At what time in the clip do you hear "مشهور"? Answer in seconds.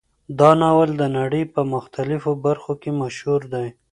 3.01-3.41